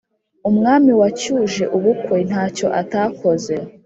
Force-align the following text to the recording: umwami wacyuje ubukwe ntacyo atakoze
umwami 0.49 0.91
wacyuje 0.99 1.63
ubukwe 1.77 2.17
ntacyo 2.29 2.67
atakoze 2.81 3.55